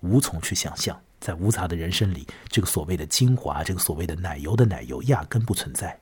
[0.00, 5.98] 无从去想象，在无杂的人生里，这个所谓的精华，这个所谓的奶油的奶油，压根不存在，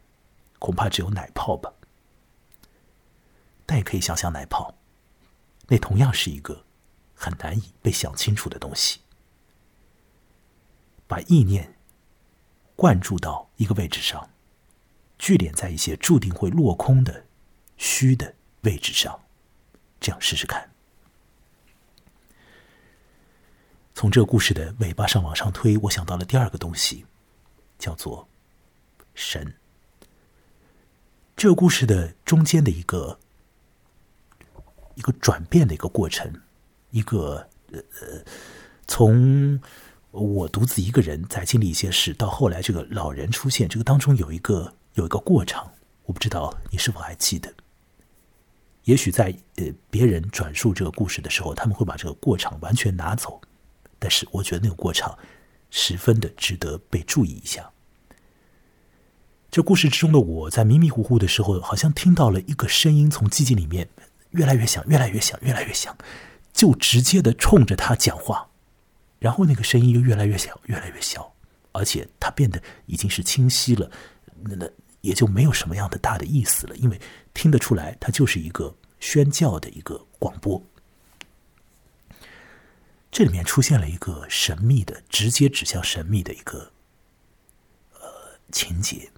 [0.58, 1.72] 恐怕只有奶泡吧。
[3.64, 4.74] 但也可以想想奶泡，
[5.68, 6.66] 那同样是一个
[7.14, 9.00] 很难以被想清楚的东西。
[11.06, 11.74] 把意念
[12.76, 14.28] 灌注到一个位置上，
[15.18, 17.24] 聚敛在一些注定会落空的
[17.78, 19.18] 虚的位置上，
[19.98, 20.73] 这样试试看。
[23.94, 27.06] 从这个故事的尾巴上往上推，我想到了第二个东西，
[27.78, 28.28] 叫做
[29.14, 29.54] 神。
[31.36, 33.18] 这个故事的中间的一个
[34.96, 36.32] 一个转变的一个过程，
[36.90, 37.80] 一个呃，
[38.86, 39.60] 从
[40.10, 45.64] 我独自一个人在经历一些事，到后来这个老人出现，这个当中有一个有一个过程，
[46.04, 47.52] 我不知道你是否还记得？
[48.84, 53.40] 也许在呃别人转述这个故事的时候，他们会把这个过程完全拿走。
[54.04, 55.18] 但是我觉得那个过场
[55.70, 57.70] 十分的值得被注意一下。
[59.50, 63.88] 这故事之中的我在迷迷糊糊的时候，好像听到了一个声音从寂静里面
[64.32, 65.96] 越来越响，越来越响，越来越响，
[66.52, 68.46] 就直接的冲着他讲话。
[69.18, 71.32] 然后那个声音又越来越小，越来越小，
[71.72, 73.90] 而且它变得已经是清晰了。
[74.42, 77.00] 那那也就没有什么样的大的意思了，因为
[77.32, 80.62] 听得出来，它就是一个宣教的一个广播。
[83.14, 86.72] 这里面出现了一个神秘的、直接指向神秘的一个
[87.92, 88.00] 呃
[88.50, 89.08] 情节。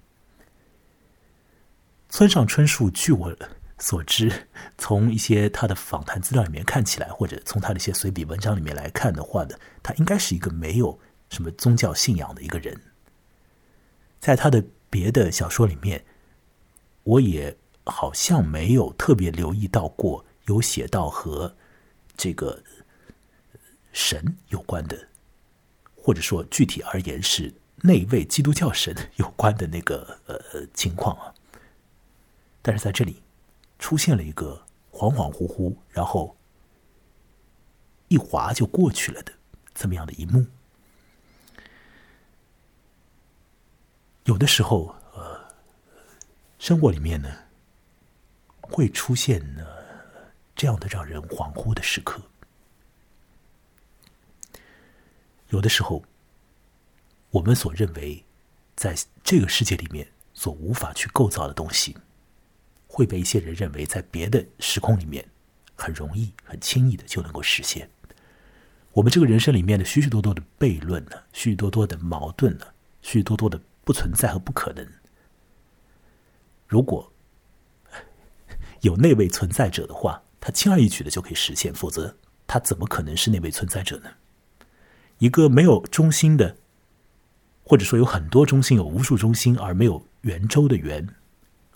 [2.07, 3.35] 村上春树，据我
[3.79, 4.31] 所知，
[4.77, 10.99] 从一些他的访谈资料里面看起来，或者从他的一些随笔文章里面来看的话呢，他应该是一个没有
[11.31, 12.79] 什么宗教信仰的一个人。
[14.19, 16.05] 在他的别的小说里面，
[17.01, 21.57] 我也好像没有特别留意到过有写到和
[22.15, 22.61] 这个。
[23.97, 25.07] 神有关的，
[25.95, 31.33] 或者说具体而言是那位基督教神有关的那个呃情况啊，
[32.61, 33.23] 但是在这里
[33.79, 36.37] 出现了一个恍恍惚惚，然后
[38.07, 39.33] 一划就过去了的
[39.73, 40.45] 这么样的一幕。
[44.25, 45.41] 有的时候，呃，
[46.59, 47.35] 生活里面呢
[48.61, 49.65] 会出现呢
[50.55, 52.21] 这样的让人恍惚的时刻。
[55.49, 56.03] 有的时候，
[57.29, 58.23] 我们所认为
[58.75, 61.95] 在这个世界里面所无法去构造的东西，
[62.87, 65.25] 会被一些人认为在别的时空里面
[65.75, 67.89] 很容易、很轻易的就能够实现。
[68.91, 72.65] 我们这个人生里面的许许多多的悖论呢，许许多多的矛盾呢，
[73.01, 74.85] 许许多多的不存在和不可能，
[76.67, 77.11] 如果
[78.81, 84.09] 有那位存在者的话，他轻而易举的就可以实现；否则，他怎么可能是那位存在者呢？
[85.19, 86.57] 一个没有中心的，
[87.63, 91.07] 或者说有很多中心、有无数中心而没有圆周的圆，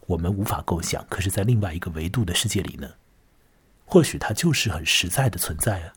[0.07, 1.05] 我们无法构想。
[1.09, 2.91] 可是，在另外一个维度的世界里呢，
[3.85, 5.93] 或许它就是很实在的存在啊。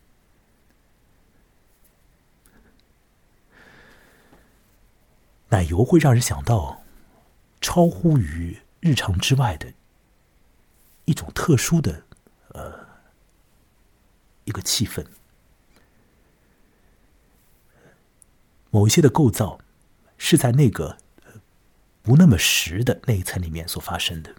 [5.51, 6.83] 奶油会让人想到
[7.61, 9.73] 超乎于日常之外的
[11.05, 12.03] 一种特殊的
[12.49, 12.87] 呃
[14.45, 15.05] 一个气氛。
[18.75, 19.61] 某一些的构造
[20.19, 20.99] 是在那个
[22.03, 24.35] 不那么实的那一层里面所发生的。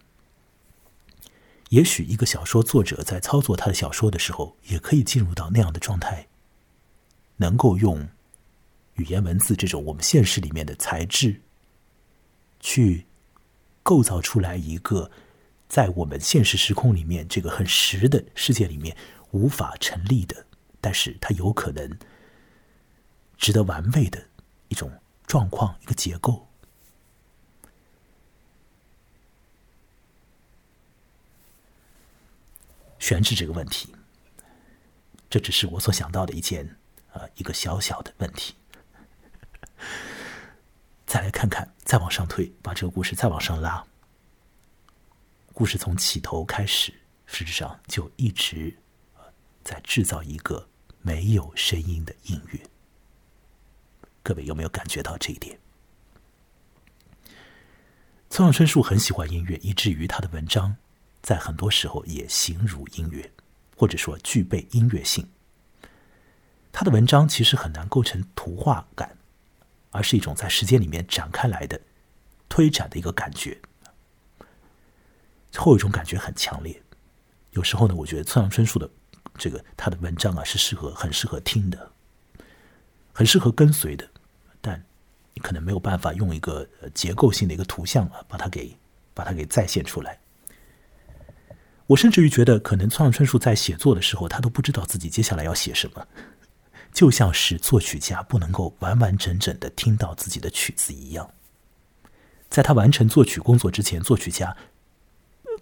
[1.69, 6.27] 也许一个小说作者在操作他的小说的时候，也可以进入到那样的状态，
[7.37, 8.09] 能够用
[8.95, 11.39] 语言文字这种我们现实里面的材质，
[12.59, 13.05] 去
[13.83, 15.09] 构造出来一个
[15.69, 18.97] 在我们现实时空里面这个很实的世界里面
[19.31, 20.45] 无法成立的。
[20.81, 21.97] 但是它有可能
[23.37, 24.27] 值得玩味的
[24.69, 24.91] 一种
[25.25, 26.47] 状况、一个结构。
[32.99, 33.93] 悬置这个问题，
[35.29, 36.65] 这只是我所想到的一件
[37.13, 38.55] 啊一个小小的问题。
[41.05, 43.85] 再来看看，再往上推，把这个故事再往上拉。
[45.53, 46.91] 故事从起头开始，
[47.27, 48.75] 实质上就一直
[49.63, 50.67] 在制造一个
[51.01, 52.59] 没有声音的音乐。
[54.25, 55.59] 各位有没有感觉到这一点？
[58.27, 60.75] 村上春树很喜欢音乐，以至于他的文章
[61.21, 63.31] 在很多时候也形如音乐，
[63.77, 65.29] 或者说具备音乐性。
[66.71, 69.15] 他的文章其实很难构成图画感，
[69.91, 71.79] 而是一种在时间里面展开来的
[72.49, 73.61] 推展的一个感觉。
[75.55, 76.81] 后一种感觉很强烈，
[77.51, 78.89] 有时候呢，我觉得村上春树的
[79.37, 81.91] 这个他的文章啊是适合很适合听的，
[83.13, 84.09] 很适合跟随的，
[84.65, 84.83] 但
[85.35, 88.75] 你可能没有办法用一个结构性的一个图像啊把它给
[89.13, 90.19] 把它给再现出来。
[91.85, 96.07] 我甚至于觉得，可能村上春树在写作的时候，他都不知道自己接下来要写什么，
[96.91, 101.29] 就像是作曲家不能够完完整整的听到自己的曲子一样，
[102.49, 104.57] 在他完成作曲工作之前，作曲家。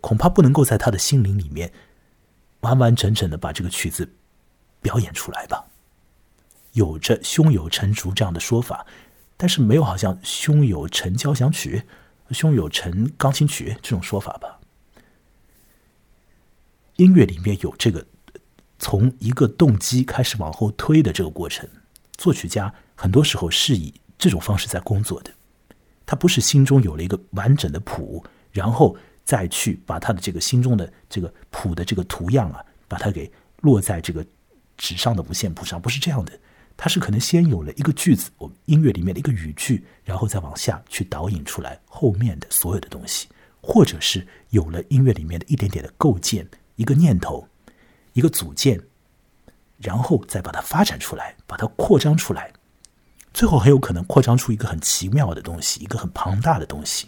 [0.02, 1.72] 恐怕不能够在他的心灵里面
[2.60, 4.12] 完完整整的把这个曲子
[4.82, 5.66] 表演出来吧。
[6.74, 8.86] 有着“胸有成竹”这样的说法，
[9.38, 11.82] 但是没有好像“胸有成交响曲
[12.32, 14.60] ”“胸有成钢琴曲”这种说法吧。
[16.98, 18.06] 音乐里面有这个
[18.78, 21.68] 从一个动机开始往后推的这个过程，
[22.18, 25.32] 作曲家很多时候是以这种方式在工作的。
[26.06, 28.96] 他不是心中有了一个完整的谱，然后。
[29.26, 34.26] 再去把他的这个心中的这个谱的这个图样啊，把它给落在这个
[34.76, 36.38] 纸上的五线谱上，不是这样的。
[36.84, 43.30] 他是可能先有了一个句子，我们音乐里面的一个语句，然后再往下去导引出来后面的所有的东西，
[43.62, 47.48] 或者是有了音乐里面的一点点的构建，一个念头，
[48.12, 48.82] 一个组件，
[49.78, 52.52] 然后再把它发展出来，把它扩张出来，
[53.34, 57.08] 最后很有可能扩张出一个很奇妙的东西，一个很庞大的东西。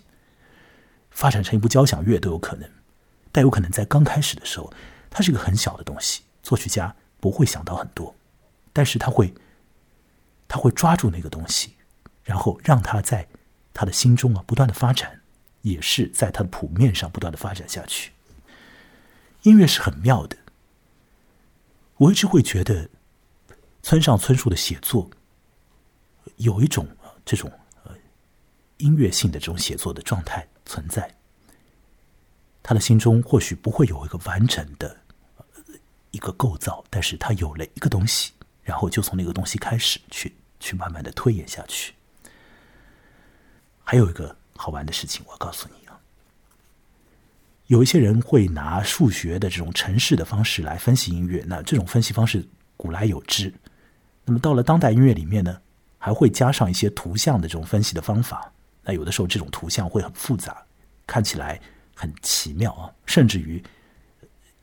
[1.11, 2.69] 发展成一部交响乐都有可能，
[3.29, 4.71] 但有可能在刚开始的时候，
[5.09, 8.15] 它是一个很小的东西，作曲家不会想到很多，
[8.71, 9.33] 但是他会，
[10.47, 11.75] 他会抓住那个东西，
[12.23, 13.27] 然后让他在
[13.73, 15.21] 他的心中啊不断的发展，
[15.61, 18.11] 也是在他的谱面上不断的发展下去。
[19.43, 20.37] 音乐是很妙的，
[21.97, 22.89] 我一直会觉得
[23.83, 25.09] 村上春树的写作
[26.37, 26.87] 有一种
[27.23, 27.51] 这种
[27.83, 27.91] 呃
[28.77, 30.47] 音乐性的这种写作的状态。
[30.67, 31.15] 存在，
[32.63, 34.97] 他的心中或许不会有一个完整的
[36.09, 38.31] 一个构造，但是他有了一个东西，
[38.65, 41.93] 然后就从那个东西开始去去慢慢的推演下去。
[43.85, 45.97] 还有一个好玩的事情，我告诉你啊，
[47.67, 52.45] 有一些人会拿数学的这种程式的方式来分析音乐，那这种分析方式
[52.75, 53.53] 古来有之。
[54.25, 55.61] 那么到了当代音乐里面呢，
[55.99, 58.51] 还会加上一些图像的这种分析的方法。
[58.83, 60.65] 那有的时候这种图像会很复杂，
[61.05, 61.61] 看起来
[61.93, 63.63] 很奇妙啊，甚至于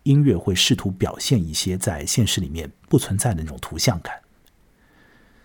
[0.03, 4.21] 音乐会试图表现一些在现实里面不存在的那种图像感。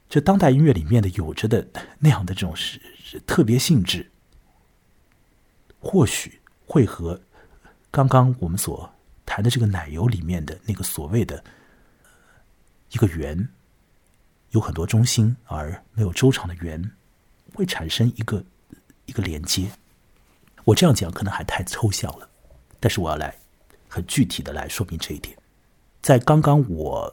[0.10, 1.68] 这当代音乐里面的有着的
[1.99, 2.80] 那样的这种是
[3.26, 4.12] 特别性质，
[5.80, 7.22] 或许会和
[7.91, 8.89] 刚刚我们所
[9.26, 11.43] 谈的这个奶油里面的那个所谓的
[12.91, 13.49] 一个圆，
[14.51, 16.91] 有很多中心而没有周长的圆，
[17.53, 18.43] 会产生一个。
[19.08, 19.72] 一个连接，
[20.66, 22.30] 我这样讲可能还太抽象了，
[22.78, 23.34] 但是我要来
[23.98, 25.36] 很具体的来说明这一点。
[26.04, 27.12] 在刚刚我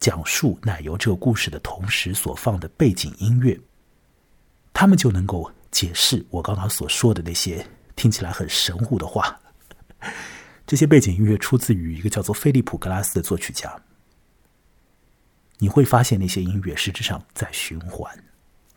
[0.00, 3.60] 讲述奶油这个故事的同时，所放的背景音乐，
[4.72, 9.38] 他们就能够解释我刚刚所说的那些听起来很神乎的话。
[10.66, 13.70] 这些背景音乐出自于一个叫做菲利普·格拉斯的作曲家。
[15.58, 18.10] 你会发现那些音乐实质上在循环，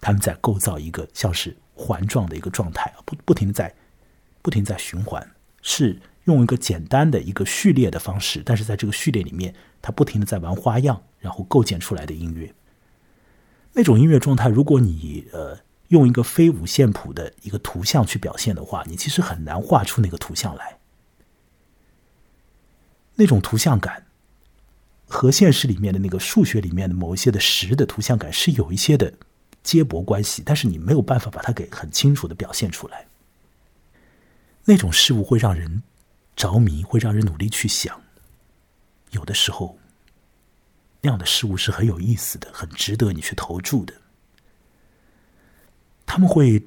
[0.01, 1.55] 他们在构造一个像是。
[1.78, 3.76] 环状的一个状态不不停的在
[4.41, 5.30] 不停在循环，
[5.61, 12.53] 是用一个简单的一个序列的方式，但是在这个序列里面，它不停的在玩花样，然后构建出来的音乐。
[13.73, 15.57] 那种音乐状态，如果你呃
[15.88, 20.78] 用一个非五线谱的一个图像去表现的话，你其实很难画出那个图像来。
[23.15, 24.05] 那种图像感
[25.07, 29.13] 和现实里面的那个数学里面的某一些的实的图像感是有一些的。
[29.63, 33.07] 接驳关系，但是你没有办法把它给很清楚的表现出来。
[34.65, 35.82] 那种事物会让人
[36.36, 38.01] 着迷，会让人努力去想。
[39.11, 39.77] 有的时候，
[41.01, 43.93] 那样的事物是很有意思的，很值得你去投注的。
[46.05, 46.65] 他们会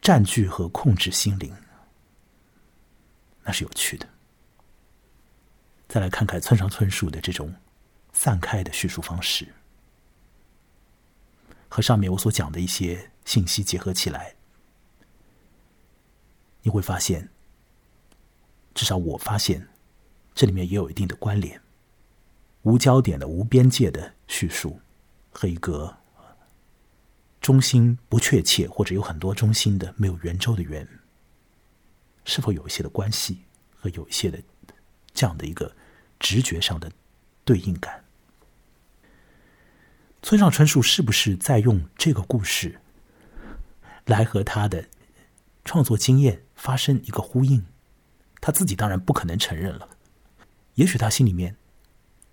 [0.00, 1.54] 占据和控制心灵，
[3.42, 4.08] 那是有趣的。
[5.88, 7.54] 再来看看村上春树的这种
[8.12, 9.46] 散开的叙述方式，
[11.68, 14.34] 和上面我所讲的一些信息结合起来，
[16.62, 17.28] 你会发现，
[18.74, 19.68] 至少我发现，
[20.34, 21.60] 这里面也有一定的关联。
[22.62, 24.80] 无焦点的、无边界的叙述，
[25.30, 25.96] 和一个
[27.40, 30.88] 中心不确切，或者有很多中心的没有圆周的圆，
[32.24, 33.42] 是否有一些的关系
[33.74, 34.38] 和有一些的
[35.12, 35.74] 这样的一个
[36.20, 36.90] 直觉上的
[37.44, 38.04] 对应感？
[40.22, 42.80] 村上春树是不是在用这个故事
[44.04, 44.88] 来和他的
[45.64, 47.64] 创作经验发生一个呼应？
[48.42, 49.88] 他自己当然不可能承认了，
[50.74, 51.56] 也许他心里面。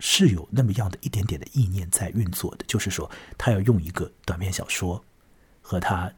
[0.01, 5.03] 是有那么样的一点点的意念在运作的，就是说，他要用一个短篇小说
[5.62, 6.10] 和他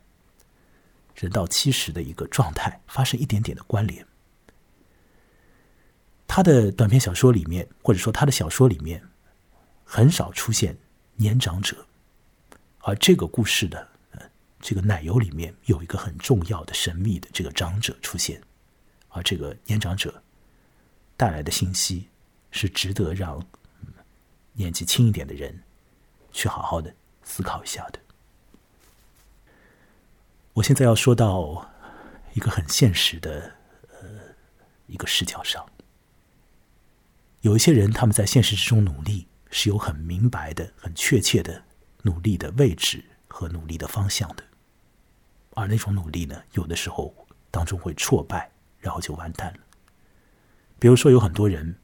[1.16, 4.06] 人到七十的一个状态发生一点点的关联。
[6.28, 9.02] 他的短篇小说里面，或者说他的小说里面，
[9.84, 10.78] 很少出现
[11.16, 11.84] 年长者，
[12.82, 13.89] 而这个故事的
[14.60, 18.39] 这个奶油里面有一个很重要的神秘的这个长者出现，
[19.12, 20.22] 而这个年长者
[21.16, 22.09] 带来的信息
[22.51, 23.41] 是值得让。
[24.53, 25.64] 年纪轻一点的人，
[26.34, 26.93] 去好好的
[27.24, 27.99] 思考一下的。
[30.51, 31.72] 我现在要说到
[32.34, 33.55] 一个很现实的
[34.01, 34.09] 呃
[34.88, 35.66] 一个视角上，
[37.39, 41.64] 有一些人他们在现实之中努力，是有很明白的、很确切的
[42.01, 44.43] 努力的位置和努力的方向的，
[45.53, 47.16] 而那种努力呢，有的时候
[47.49, 48.51] 当中会挫败，
[48.82, 49.60] 然后就完蛋了。
[50.78, 51.80] 比如说，有很多人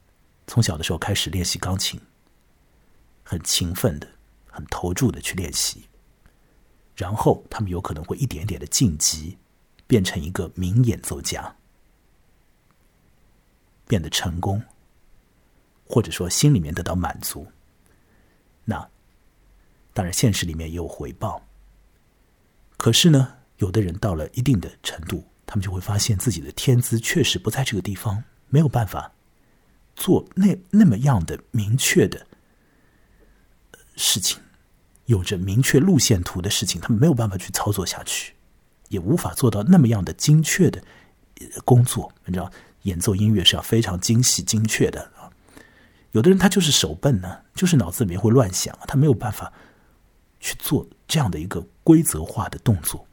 [0.48, 1.98] 从小的时候开始练习钢琴。
[3.30, 4.08] 很勤奋的、
[4.50, 5.90] 很投注的去练习，
[6.96, 9.38] 然后他们有可能会一点点的晋级，
[9.86, 11.58] 变成一个名演奏家，
[13.86, 14.64] 变得成功，
[15.86, 17.46] 或者说心里面得到满足。
[18.64, 18.90] 那
[19.94, 21.46] 当然，现实里面也有回报。
[22.78, 29.12] 可是呢，有的人到了一定的程度，他们就会发现自己的天资确实不在这个地方，没有办法
[29.96, 32.28] 做那那么样的明确的。
[33.96, 34.40] 事情
[35.06, 38.34] 有着明确路线图的事情，他们没有办法去操作下去，
[38.90, 40.84] 也无法做到那么样的精确的
[41.66, 42.12] 工作。
[42.26, 42.52] 你知道，
[42.84, 45.32] 演奏音乐是要非常精细、精确的啊。
[46.12, 49.52] 有的人他就是手笨呢，就是脑子里面会乱想，他没有办法
[50.40, 53.08] 去做这样的一个规则化的动作，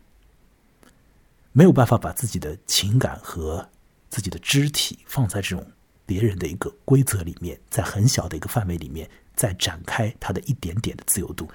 [1.55, 3.67] 没有办法把自己的情感和
[4.11, 5.67] 自己的肢体放在这种
[6.05, 9.09] 别人的一个规则里面，在很小的一个范围里面。
[9.37, 11.51] 再展开他的一点点的自由度，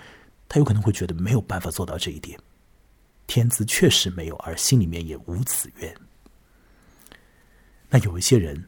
[0.49, 2.37] 他有可能会觉得没有办法做到这一点，
[3.25, 5.95] 天资确实没有，而心里面也无此愿。
[7.89, 8.61] 那有一些人，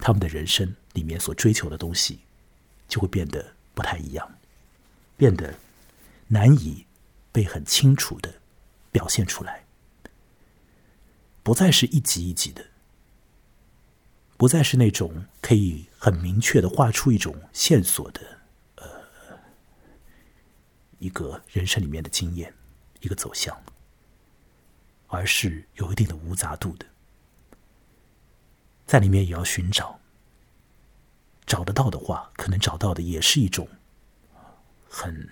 [0.00, 2.18] 他们的人生里面所追求的东西，
[2.88, 4.28] 就会变得不太一样，
[5.16, 5.54] 变得
[6.26, 6.84] 难以
[7.30, 8.34] 被很清楚的
[8.90, 9.64] 表现出来，
[11.42, 12.64] 不再是一级一级的。
[14.36, 18.20] 不再是那种可以很明确的画出一种线索的，
[18.76, 18.86] 呃，
[21.00, 22.54] 一个人生里面的经验，
[23.00, 23.60] 一个走向，
[25.08, 26.86] 而是有一定的无杂度的，
[28.86, 29.98] 在里面也要寻找，
[31.44, 33.68] 找得到的话，可能找到的也是一种
[34.88, 35.28] 很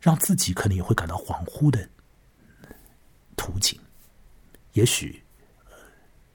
[0.00, 1.88] 让自己可能也会感到恍惚的
[3.36, 3.80] 途径，
[4.72, 5.22] 也许。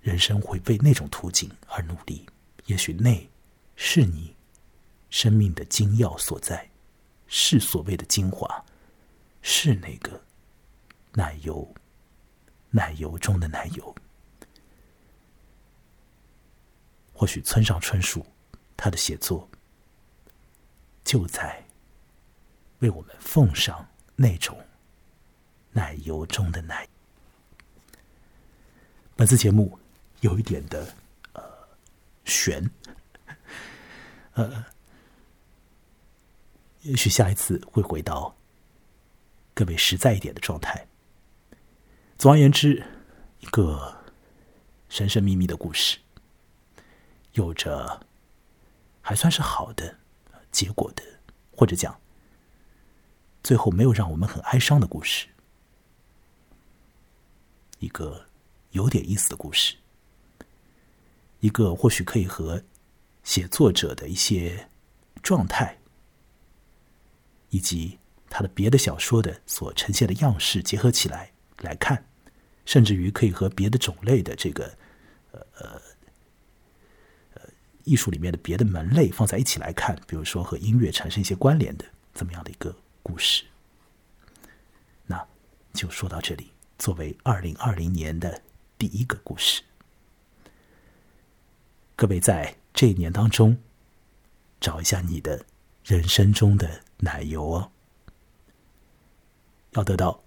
[0.01, 2.25] 人生会为那种途径而努力，
[2.65, 3.25] 也许那
[3.77, 4.35] 是你
[5.09, 6.69] 生命的精要所在，
[7.25, 8.65] 是所谓的精华，
[9.41, 10.21] 是那个
[11.13, 11.73] 奶油，
[12.69, 13.95] 奶油中的奶油。
[17.13, 18.25] 或许村上春树
[18.75, 19.49] 他的写作
[21.05, 21.62] 就在
[22.83, 24.55] 为我们奉上那种
[25.71, 26.87] 奶油中的奶。
[29.15, 29.79] 本次节目。
[30.23, 30.87] 有一点的
[31.33, 31.43] 呃
[32.23, 32.71] 悬，
[34.35, 34.63] 呃，
[36.83, 38.33] 也许下一次会回到
[39.53, 40.87] 更为实在一点的状态。
[42.17, 42.81] 总而言之，
[43.41, 43.93] 一个
[44.87, 45.99] 神神秘秘的故事，
[47.33, 47.99] 有着
[49.01, 49.93] 还算是好的
[50.53, 51.03] 结果的，
[51.53, 51.99] 或者讲
[53.43, 55.27] 最后没有让我们很哀伤的故事，
[57.79, 58.25] 一个
[58.71, 59.75] 有点意思的故事。
[61.41, 62.63] 一个或许可以和
[63.21, 64.69] 写作者的一些
[65.21, 65.77] 状态，
[67.49, 72.05] 以及他的别的小说的所呈现的样式结合起来来看，
[72.65, 74.73] 甚至于可以和别的种类的这个
[75.33, 75.81] 呃呃
[77.33, 77.41] 呃
[77.83, 81.83] 艺术里面的别的门类放在一起来看，比如说和音乐产生一些关联的
[82.13, 82.73] 这么样的一个
[83.03, 83.43] 故事。
[85.05, 85.23] 那
[85.73, 86.49] 就说到这里，
[86.79, 88.41] 作为二零二零年的
[88.77, 89.61] 第一个故事。
[91.95, 93.55] 各位在这一年当中，
[94.59, 95.45] 找一下你的
[95.83, 97.69] 人生中的奶油哦。
[99.73, 100.19] 要得到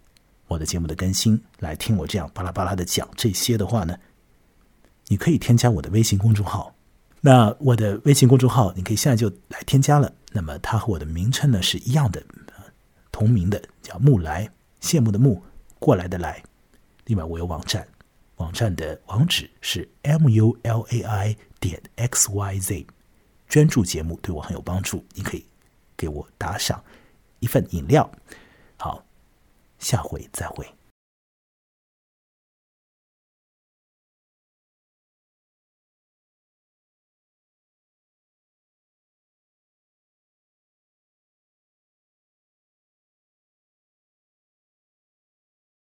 [0.46, 3.98] 我的节目的更新，来听我这样巴拉巴拉的讲这些的话呢，
[5.06, 6.72] 你可以添加我的微信公众号。
[7.20, 10.12] 那我的微信公众号，你可以现在就来添加了。
[10.30, 12.22] 那么它和我的名称呢是一样的，
[13.16, 14.46] 同名的，叫木来，
[14.82, 15.42] 羡慕的慕，
[15.78, 16.42] 过来的来。
[17.06, 17.88] 另外，我有网站。
[18.36, 22.86] 网站的网址是 m u l a i 点 x y z，
[23.48, 25.46] 专注节目对我很有帮助，你可以
[25.96, 26.84] 给我打赏
[27.38, 28.06] 一份饮料。
[28.76, 29.02] 好，
[29.78, 30.75] 下回再会。